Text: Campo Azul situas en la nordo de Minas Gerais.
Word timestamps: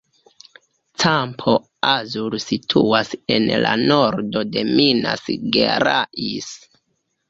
Campo 1.03 1.53
Azul 1.91 2.39
situas 2.47 3.13
en 3.37 3.49
la 3.69 3.77
nordo 3.87 4.47
de 4.53 4.69
Minas 4.75 5.33
Gerais. 5.57 6.55